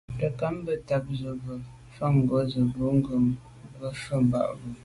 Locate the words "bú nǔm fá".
1.41-2.05